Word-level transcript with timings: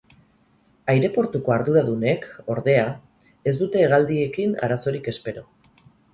Aireportuko 0.93 1.53
arduradunek, 1.55 2.25
ordea, 2.55 2.87
ez 3.53 3.55
dute 3.61 3.85
hegaldiekin 3.85 4.59
arazorik 4.71 5.13
espero. 5.15 5.47